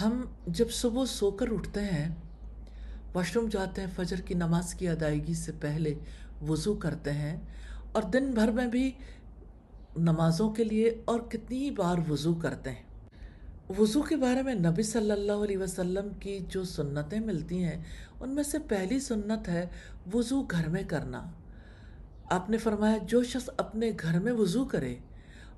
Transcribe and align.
ہم 0.00 0.20
جب 0.46 0.70
صبح 0.70 1.04
سو 1.04 1.30
کر 1.30 1.46
اٹھتے 1.52 1.80
ہیں 1.80 2.14
واش 3.14 3.36
روم 3.36 3.48
جاتے 3.48 3.80
ہیں، 3.80 3.88
فجر 3.96 4.20
کی 4.20 4.34
نماز 4.34 4.74
کی 4.74 4.88
ادائیگی 4.88 5.34
سے 5.34 5.52
پہلے 5.60 5.94
وضو 6.48 6.74
کرتے 6.74 7.12
ہیں 7.12 7.36
اور 7.92 8.02
دن 8.02 8.30
بھر 8.30 8.50
میں 8.50 8.66
بھی 8.66 8.92
نمازوں 9.96 10.50
کے 10.50 10.64
لیے 10.64 11.02
اور 11.04 11.20
کتنی 11.20 11.70
بار 11.70 12.10
وضو 12.10 12.34
کرتے 12.34 12.70
ہیں۔ 12.70 12.82
وضو 13.78 14.02
کے 14.02 14.16
بارے 14.16 14.42
میں 14.42 14.54
نبی 14.54 14.82
صلی 14.82 15.10
اللہ 15.10 15.32
علیہ 15.32 15.58
وسلم 15.58 16.08
کی 16.20 16.38
جو 16.48 16.64
سنتیں 16.64 17.20
ملتی 17.20 17.64
ہیں، 17.64 17.82
ان 18.20 18.30
میں 18.30 18.42
سے 18.42 18.58
پہلی 18.58 19.00
سنت 19.00 19.48
ہے 19.48 19.66
وضو 20.14 20.42
گھر 20.42 20.68
میں 20.68 20.82
کرنا۔ 20.82 21.30
آپ 22.30 22.50
نے 22.50 22.56
فرمایا، 22.56 22.96
جو 23.06 23.22
شخص 23.22 23.50
اپنے 23.56 23.90
گھر 24.02 24.20
میں 24.20 24.32
وضو 24.32 24.64
کرے 24.64 24.94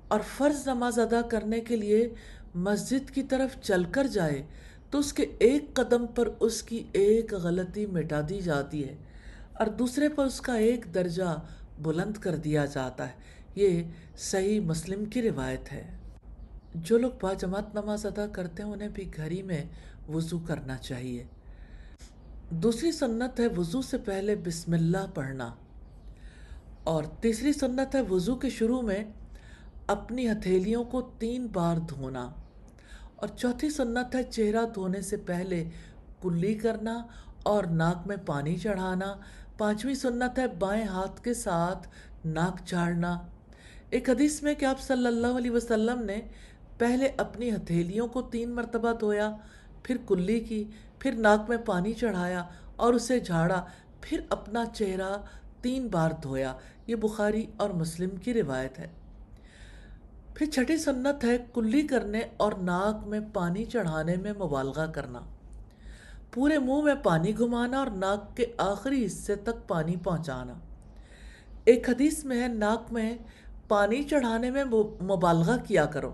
اور 0.07 0.19
فرض 0.37 0.67
نماز 0.67 0.99
ادا 0.99 1.21
کرنے 1.21 1.59
کے 1.59 1.75
لیے 1.75 2.13
مسجد 2.57 3.11
کی 3.11 3.23
طرف 3.23 3.61
چل 3.61 3.83
کر 3.83 4.07
جائے 4.07 4.43
تو 4.91 4.97
اس 4.97 5.13
کے 5.13 5.25
ایک 5.39 5.73
قدم 5.73 6.05
پر 6.07 6.29
اس 6.39 6.63
کی 6.63 6.83
ایک 6.93 7.33
غلطی 7.33 7.85
مٹا 7.85 8.21
دی 8.29 8.41
جاتی 8.41 8.83
ہے 8.83 8.95
اور 9.53 9.67
دوسرے 9.67 10.09
پر 10.09 10.25
اس 10.25 10.41
کا 10.41 10.53
ایک 10.53 10.85
درجہ 10.93 11.39
بلند 11.81 12.17
کر 12.17 12.35
دیا 12.35 12.65
جاتا 12.65 13.07
ہے۔ 13.07 13.13
یہ 13.55 13.83
صحیح 14.17 14.59
مسلم 14.59 15.05
کی 15.05 15.21
روایت 15.21 15.71
ہے۔ 15.71 15.97
جو 16.75 16.97
لوگ 16.97 17.11
با 17.21 17.33
جماعت 17.33 17.75
نماز 17.75 18.05
ادا 18.05 18.27
کرتے 18.27 18.63
ہیں، 18.63 18.69
انہیں 18.69 18.89
بھی 18.93 19.11
گھر 19.15 19.31
ہی 19.31 19.41
میں 19.41 19.65
وضو 20.09 20.39
کرنا 20.39 20.77
چاہیے۔ 20.77 21.23
دوسری 22.49 22.91
سنت 22.91 23.39
ہے 23.39 23.47
وضو 23.47 23.81
سے 23.81 23.97
پہلے 23.97 24.35
بسم 24.35 24.73
اللہ 24.73 25.05
پڑھنا۔ 25.13 25.53
اور 26.83 27.03
تیسری 27.03 27.53
سنت 27.53 27.95
ہے 27.95 28.01
وضو 28.01 28.35
کے 28.35 28.49
شروع 28.49 28.81
میں 28.81 29.03
اپنی 29.87 30.31
ہتھیلیوں 30.31 30.83
کو 30.83 31.01
تین 31.01 31.47
بار 31.53 31.77
دھونا۔ 31.77 32.29
اور 33.17 33.27
چوتھی 33.27 33.69
سنت 33.69 34.15
ہے 34.15 34.23
چہرہ 34.23 34.65
دھونے 34.75 35.01
سے 35.01 35.17
پہلے 35.17 35.69
کلی 36.21 36.53
کرنا 36.53 37.03
اور 37.43 37.63
ناک 37.63 38.07
میں 38.07 38.17
پانی 38.25 38.55
چڑھانا۔ 38.55 39.13
پانچویں 39.57 39.93
سنت 39.93 40.39
ہے 40.39 40.47
بائیں 40.47 40.85
ہاتھ 40.85 41.23
کے 41.23 41.33
ساتھ 41.33 41.87
ناک 42.25 42.65
چاڑنا 42.65 43.19
ایک 43.89 44.09
حدیث 44.09 44.43
میں 44.43 44.53
کہ 44.53 44.65
آپ 44.65 44.79
صلی 44.79 45.07
اللہ 45.07 45.27
علیہ 45.27 45.51
وسلم 45.51 46.01
نے 46.01 46.21
پہلے 46.77 47.09
اپنی 47.17 47.51
ہتھیلیوں 47.51 48.07
کو 48.07 48.21
تین 48.21 48.49
مرتبہ 48.49 48.93
دھویا، 48.99 49.35
پھر 49.83 49.97
کلی 50.07 50.39
کی، 50.39 50.63
پھر 50.99 51.11
ناک 51.11 51.49
میں 51.49 51.57
پانی 51.57 51.93
چڑھایا 51.93 52.43
اور 52.75 52.93
اسے 52.93 53.19
جھاڑا، 53.19 53.65
پھر 54.01 54.19
اپنا 54.29 54.65
چہرہ 54.65 55.17
تین 55.61 55.87
بار 55.87 56.11
دھویا۔ 56.23 56.53
یہ 56.87 56.95
بخاری 56.95 57.45
اور 57.57 57.69
مسلم 57.69 58.09
کی 58.09 58.33
روایت 58.33 58.79
ہے۔ 58.79 58.87
پھر 60.37 60.45
چھٹی 60.45 60.77
سنت 60.77 61.23
ہے 61.23 61.37
کلی 61.53 61.81
کرنے 61.81 62.21
اور 62.37 62.51
ناک 62.61 63.07
میں 63.07 63.19
پانی 63.33 63.65
چڑھانے 63.65 64.15
میں 64.15 64.33
مبالغہ 64.33 64.85
کرنا۔ 64.85 65.19
پورے 66.33 66.59
منہ 66.59 66.81
میں 66.81 66.95
پانی 67.03 67.37
گھمانا 67.37 67.77
اور 67.77 67.87
ناک 67.87 68.37
کے 68.37 68.45
آخری 68.57 69.05
حصے 69.05 69.35
تک 69.35 69.67
پانی 69.67 69.95
پہنچانا۔ 69.95 70.53
ایک 71.65 71.89
حدیث 71.89 72.25
میں 72.25 72.43
ہے، 72.43 72.47
ناک 72.47 72.93
میں 72.93 73.17
پانی 73.67 74.03
چڑھانے 74.03 74.51
میں 74.51 74.63
مبالغہ 75.01 75.57
کیا 75.67 75.85
کرو۔ 75.85 76.13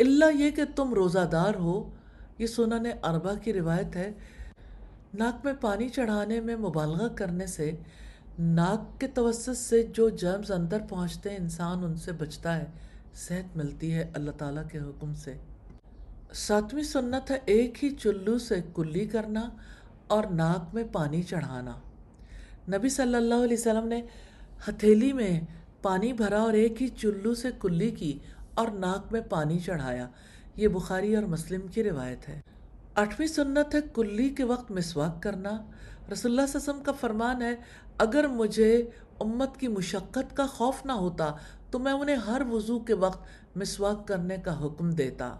اللہ 0.00 0.24
یہ 0.34 0.50
کہ 0.50 0.62
تم 0.76 0.94
روزہ 0.94 1.28
دار 1.32 1.54
ہو، 1.54 1.90
یہ 2.38 2.46
سنن 2.46 2.86
اربا 3.02 3.34
کی 3.34 3.52
روایت 3.52 3.96
ہے۔ 3.96 4.12
ناک 5.14 5.44
میں 5.44 5.52
پانی 5.60 5.88
چڑھانے 5.88 6.40
میں 6.40 6.56
مبالغہ 6.56 7.08
کرنے 7.08 7.46
سے 7.46 7.72
ناک 8.38 9.00
کے 9.00 9.06
توسط 9.06 9.56
سے 9.56 9.82
جو 9.82 10.08
جرمز 10.08 10.52
اندر 10.52 10.78
پہنچتے 10.88 11.30
ہیں، 11.30 11.36
انسان 11.36 11.84
ان 11.84 11.96
سے 11.96 12.12
بچتا 12.12 12.56
ہے۔ 12.56 12.89
صحت 13.14 13.56
ملتی 13.56 13.94
ہے 13.94 14.10
اللہ 14.14 14.30
تعالیٰ 14.30 14.62
کے 14.72 14.78
حکم 14.78 15.14
سے۔ 15.14 15.34
ساتویں 16.34 16.82
سنت 16.82 17.30
ہے 17.30 17.38
ایک 17.44 17.84
ہی 17.84 17.90
چلو 17.90 18.38
سے 18.38 18.54
کلی 18.74 19.06
کرنا 19.06 19.48
اور 20.06 20.24
ناک 20.24 20.74
میں 20.74 20.84
پانی 20.92 21.22
چڑھانا۔ 21.22 21.76
نبی 22.68 22.88
صلی 22.88 23.14
اللہ 23.14 23.34
علیہ 23.34 23.56
وسلم 23.58 23.88
نے 23.88 24.02
ہتھیلی 24.68 25.12
میں 25.12 25.40
پانی 25.82 26.12
بھرا 26.12 26.42
اور 26.42 26.52
ایک 26.52 26.82
ہی 26.82 26.88
چلو 26.88 27.34
سے 27.34 27.48
کلی 27.60 27.90
کی 27.90 28.18
اور 28.54 28.68
ناک 28.68 29.12
میں 29.12 29.20
پانی 29.20 29.58
چڑھایا۔ 29.58 30.08
یہ 30.56 30.68
بخاری 30.68 31.16
اور 31.16 31.24
مسلم 31.24 31.60
کی 31.66 31.82
روایت 31.82 32.28
ہے۔ 32.28 32.40
آٹھویں 32.94 33.28
سنت 33.28 33.74
ہے 33.74 33.80
کلی 33.94 34.28
کے 34.28 34.44
وقت 34.44 34.70
مسواک 34.70 35.22
کرنا۔ 35.22 35.50
رسول 36.12 36.32
اللہ 36.32 36.42
علیہ 36.42 36.56
وسلم 36.56 36.82
کا 36.82 36.92
فرمان 36.92 37.42
ہے، 37.42 37.54
اگر 37.98 38.26
مجھے 38.26 38.90
امت 39.20 39.56
کی 39.56 39.68
مشقت 39.68 40.36
کا 40.36 40.46
خوف 40.46 40.86
نہ 40.86 40.92
ہوتا 40.92 41.32
تو 41.70 41.78
میں 41.78 41.92
انہیں 41.92 42.16
ہر 42.16 42.42
وضو 42.50 42.78
کے 42.78 42.94
وقت 42.94 43.22
مسواک 43.56 44.08
کرنے 44.08 44.36
کا 44.36 44.64
حکم 44.64 44.90
دیتا۔ 44.90 45.34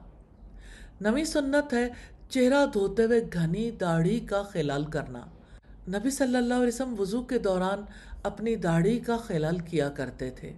نویں 1.00 1.25
سنت 1.25 1.72
ہے 1.72 1.88
چہرہ 2.28 2.66
دھوتے 2.66 3.04
ہوئے 3.04 3.20
گھنی 3.32 3.70
داڑھی 3.70 4.20
کا 4.20 4.42
خلال 4.42 4.84
کرنا۔ 4.84 5.20
نبی 5.88 6.10
صلی 6.10 6.36
اللہ 6.36 6.54
علیہ 6.54 6.69
وسلم 6.69 6.94
وضو 6.98 7.22
کے 7.22 7.38
دوران 7.38 7.82
اپنی 8.22 8.56
داڑھی 8.56 8.98
کا 8.98 9.16
خلال 9.16 9.58
کیا 9.58 9.88
کرتے 9.88 10.31
تھے۔ 10.31 10.52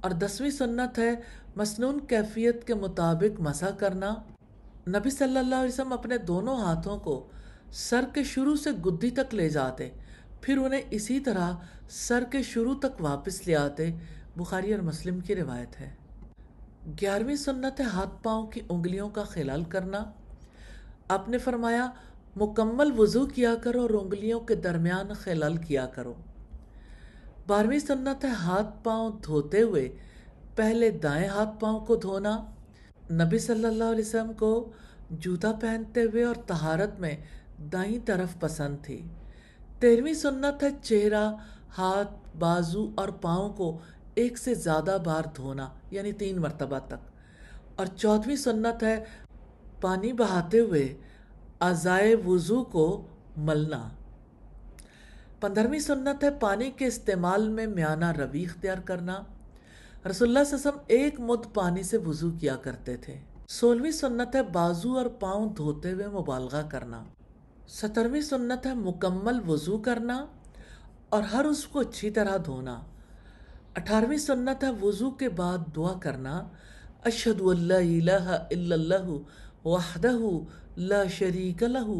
اور 0.00 0.10
دسویں 0.10 0.50
سنت 0.50 0.98
ہے 0.98 1.14
مسنون 1.56 2.00
کیفیت 2.00 2.66
کے 2.66 2.74
مطابق 2.74 3.40
مسا 3.40 3.70
کرنا۔ 3.70 4.14
نبی 4.88 5.10
صلی 5.10 5.38
اللہ 5.38 5.54
علیہ 5.54 5.72
وسلم 5.72 5.92
اپنے 5.92 6.18
دونوں 6.18 6.56
ہاتھوں 6.56 6.98
کو 6.98 7.28
سر 7.74 8.04
کے 8.14 8.24
شروع 8.24 8.56
سے 8.56 8.70
گدی 8.70 9.10
تک 9.10 9.34
لے 9.34 9.48
جاتے، 9.48 9.90
پھر 10.40 10.56
انہیں 10.56 10.82
اسی 10.90 11.20
طرح 11.20 11.52
سر 11.90 12.24
کے 12.30 12.42
شروع 12.42 12.74
تک 12.78 13.00
واپس 13.00 13.46
لے 13.46 13.56
آتے، 13.56 13.90
بخاری 14.36 14.72
اور 14.72 14.80
مسلم 14.80 15.20
کی 15.20 15.34
روایت 15.34 15.80
ہے۔ 15.80 15.90
گیارہویں 17.00 17.36
سنت 17.36 17.80
ہے 17.80 17.84
ہاتھ 17.84 18.22
پاؤں 18.22 18.46
کی 18.46 18.60
انگلیوں 18.68 19.08
کا 19.08 19.24
خلال 19.24 19.64
کرنا، 19.64 20.04
آپ 21.08 21.28
نے 21.28 21.38
فرمایا، 21.38 21.90
مکمل 22.36 23.00
وضو 23.00 23.26
کیا 23.26 23.54
کرو 23.54 23.80
اور 23.80 23.90
انگلیوں 23.90 24.40
کے 24.40 24.54
درمیان 24.54 25.12
خلال 25.12 25.56
کیا 25.56 25.86
کرو۔ 25.86 26.14
بارہویں 27.46 27.78
سنت 27.78 28.24
ہے 28.24 28.30
ہاتھ 28.30 28.84
پاؤں 28.84 29.10
دھوتے 29.24 29.62
ہوئے 29.62 29.96
پہلے 30.56 30.90
دائیں 30.90 31.28
ہاتھ 31.28 31.60
پاؤں 31.60 31.80
کو 31.80 31.96
دھونا، 31.96 32.46
نبی 33.10 33.38
صلی 33.38 33.64
اللہ 33.64 33.84
علیہ 33.84 34.04
وسلم 34.04 34.32
کو 34.32 34.72
جوتا 35.10 35.52
پہنتے 35.52 36.02
ہوئے 36.02 36.24
اور 36.24 36.34
تہارت 36.34 37.00
میں 37.00 37.16
دائیں 37.58 37.98
طرف 38.06 38.40
پسند 38.40 38.76
تھی۔ 38.82 39.08
تیرہویں 39.78 40.14
سنت 40.14 40.62
ہے 40.62 40.68
چہرہ، 40.82 41.32
ہاتھ، 41.78 42.36
بازو 42.38 42.90
اور 42.94 43.08
پاؤں 43.08 43.52
کو 43.52 43.78
ایک 44.14 44.38
سے 44.38 44.54
زیادہ 44.54 44.98
بار 45.04 45.22
دھونا 45.36 45.68
یعنی 45.90 46.12
تین 46.12 46.40
مرتبہ 46.40 46.78
تک۔ 46.78 47.14
اور 47.76 47.86
چودھویں 47.86 48.36
سنت 48.36 48.82
ہے 48.82 49.04
پانی 49.80 50.12
بہاتے 50.12 50.60
ہوئے 50.60 50.96
ازائے 51.60 52.14
وضو 52.14 52.64
کو 52.64 53.06
ملنا۔ 53.36 53.88
پندرہویں 55.40 55.78
سنت 55.78 56.24
ہے 56.24 56.28
پانی 56.30 56.70
کے 56.70 56.86
استعمال 56.86 57.48
میں 57.48 57.66
میانہ 57.66 58.12
روی 58.12 58.44
اختیار 58.44 58.78
کرنا۔ 58.78 59.22
رسول 60.10 60.28
اللہ 60.28 60.38
علیہ 60.38 60.54
وسلم 60.54 60.78
ایک 60.86 61.20
مد 61.20 61.54
پانی 61.54 61.82
سے 61.82 61.96
وضو 61.96 62.30
کیا 62.30 62.56
کرتے 62.56 62.96
تھے۔ 62.96 63.16
سولہویں 63.48 63.90
سنت 63.90 64.36
ہے 64.36 64.42
بازو 64.42 64.98
اور 64.98 65.06
پاؤں 65.06 65.54
دھوتے 65.54 65.92
ہوئے 65.92 66.08
مبالغہ 66.08 66.62
کرنا۔ 66.70 67.04
سترویں 67.68 68.20
سنت 68.20 68.66
ہے، 68.66 68.74
مکمل 68.74 69.38
وضو 69.48 69.78
کرنا 69.78 70.26
اور 71.08 71.22
ہر 71.22 71.44
اس 71.44 71.64
کو 71.64 71.80
اچھی 71.80 72.10
طرح 72.10 72.36
دھونا۔ 72.44 72.82
اٹھارہویں 73.76 74.16
سنت 74.16 74.64
ہے، 74.64 74.70
وضو 74.82 75.10
کے 75.10 75.28
بعد 75.28 75.58
دعا 75.76 75.92
کرنا۔ 75.98 76.48
اشہد 77.04 77.40
اللہ 77.40 77.74
الہ 77.74 78.28
الا 78.50 78.74
اللہ 78.74 79.08
وحدہ 79.66 80.16
لا 80.76 81.04
شریک 81.04 81.62
لہ 81.62 81.90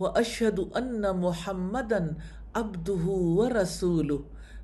و 0.00 0.06
اشہد 0.06 0.60
ان 0.74 1.02
محمد 1.16 1.92
عبدہ 2.54 3.06
و 3.06 3.48
رسولہ 3.48 4.14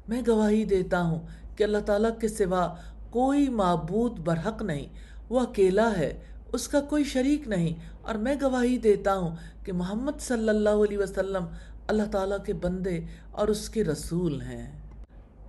میں 0.08 0.22
گواہی 0.26 0.64
دیتا 0.64 1.02
ہوں 1.02 1.26
کہ 1.56 1.64
اللہ 1.64 1.78
تعالیٰ 1.78 2.10
کے 2.20 2.28
سوا 2.28 2.74
کوئی 3.10 3.48
معبود 3.48 4.18
برحق 4.18 4.62
نہیں، 4.62 4.86
وہ 5.28 5.40
اکیلا 5.40 5.90
ہے 5.98 6.20
اس 6.52 6.68
کا 6.68 6.80
کوئی 6.80 7.04
شریک 7.04 7.48
نہیں۔ 7.48 7.74
اور 8.02 8.14
میں 8.14 8.36
گواہی 8.42 8.78
دیتا 8.78 9.16
ہوں 9.16 9.36
کہ 9.64 9.72
محمد 9.72 10.20
صلی 10.20 10.48
اللہ 10.48 10.68
علیہ 10.68 10.98
وسلم 10.98 11.44
اللہ 11.86 12.02
تعالیٰ 12.02 12.44
کے 12.44 12.52
بندے 12.52 13.00
اور 13.30 13.48
اس 13.48 13.68
کے 13.68 13.84
رسول 13.84 14.40
ہیں۔ 14.40 14.78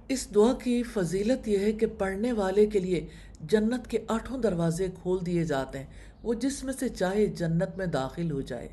اس 0.08 0.36
دعا 0.36 0.54
کی 0.64 0.84
فضیلت 0.84 1.48
یہ 1.48 1.60
ہے 1.60 1.72
کہ 1.72 1.88
پڑھنے 1.88 2.32
والے 2.32 2.66
کے 2.66 2.80
لیے 2.80 3.08
جنت 3.42 3.88
کے 3.88 3.98
آٹھوں 4.08 4.38
دروازے 4.38 4.88
کھول 5.02 5.26
دیے 5.26 5.44
جاتے 5.44 5.80
ہیں۔ 5.80 5.86
وہ 6.24 6.34
جس 6.34 6.64
میں 6.64 6.74
سے 6.80 6.90
چاہے 6.90 7.26
جنت 7.26 7.78
میں 7.78 7.86
داخل 7.86 8.32
ہو 8.32 8.42
جائے۔ 8.42 8.70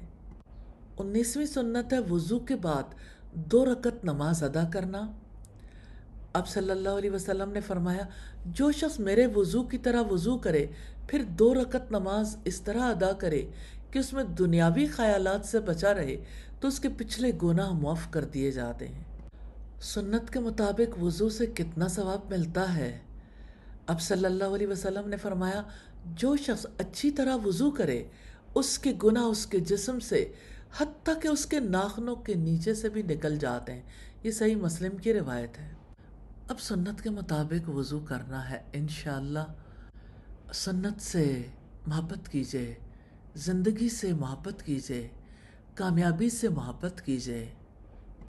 انیسویں 0.98 1.46
سنت 1.46 1.92
ہے 1.92 1.98
وضو 2.10 2.38
کے 2.38 2.56
بعد 2.56 2.82
دو 3.34 3.64
رکت 3.64 4.04
نماز 4.04 4.42
ادا 4.42 4.64
کرنا۔ 4.72 5.12
اب 6.36 6.48
صلی 6.48 6.70
اللہ 6.70 6.88
علیہ 6.88 7.10
وسلم 7.10 7.52
نے 7.52 7.60
فرمایا، 7.60 8.02
جو 8.46 8.72
شخص 8.72 9.00
میرے 9.00 9.26
وضو 9.26 9.62
کی 9.62 9.78
طرح 9.78 10.02
وضو 10.10 10.38
کرے، 10.38 10.66
پھر 11.08 11.22
دو 11.22 11.54
رکت 11.54 11.90
نماز 11.90 12.36
اس 12.44 12.60
طرح 12.60 12.80
ادا 12.80 13.12
کرے 13.12 13.46
کہ 13.90 13.98
اس 13.98 14.12
میں 14.12 14.24
دنیاوی 14.24 14.86
خیالات 14.86 15.44
سے 15.44 15.60
بچا 15.60 15.94
رہے، 15.94 16.16
تو 16.60 16.68
اس 16.68 16.80
کے 16.80 16.88
پچھلے 16.96 17.32
گناہ 17.42 17.70
معاف 17.70 18.10
کر 18.10 18.24
دیے 18.24 18.50
جاتے 18.50 18.88
ہیں۔ 18.88 19.04
سنت 19.80 20.32
کے 20.32 20.38
مطابق 20.38 21.02
وضو 21.02 21.28
سے 21.28 21.46
کتنا 21.46 21.88
ثواب 21.88 22.20
ملتا 22.30 22.76
ہے؟ 22.76 22.98
اب 23.86 24.00
صلی 24.00 24.24
اللہ 24.24 24.44
علیہ 24.44 24.66
وسلم 24.66 25.08
نے 25.08 25.16
فرمایا، 25.16 25.62
جو 26.04 26.36
شخص 26.36 26.66
اچھی 26.78 27.10
طرح 27.10 27.36
وضو 27.44 27.70
کرے، 27.70 28.04
اس 28.54 28.78
کے 28.78 28.92
گناہ 29.04 29.22
اس 29.22 29.46
کے 29.46 29.60
جسم 29.60 30.00
سے، 30.00 30.32
حتیٰ 30.78 31.20
کہ 31.22 31.28
اس 31.28 31.46
کے 31.46 31.60
ناخنوں 31.60 32.16
کے 32.16 32.34
نیچے 32.34 32.74
سے 32.74 32.88
بھی 32.88 33.02
نکل 33.02 33.36
جاتے 33.36 33.72
ہیں۔ 33.72 33.82
یہ 34.24 34.30
صحیح 34.30 34.56
مسلم 34.56 34.96
کی 34.96 35.12
روایت 35.12 35.58
ہے۔ 35.58 35.85
اب 36.48 36.60
سنت 36.60 37.02
کے 37.02 37.10
مطابق 37.10 37.68
وضو 37.68 38.00
کرنا 38.00 38.50
ہے، 38.50 38.62
انشاءاللہ۔ 38.72 39.38
سنت 40.54 41.02
سے 41.02 41.46
محبت 41.86 42.28
کیجیے، 42.28 42.74
زندگی 43.34 43.88
سے 43.88 44.12
محبت 44.12 44.62
کیجیے، 44.62 45.08
کامیابی 45.74 46.30
سے 46.30 46.48
محبت 46.48 47.02
کیجیے۔ 47.04 47.54